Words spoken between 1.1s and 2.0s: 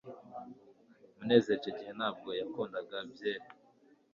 munezero icyo gihe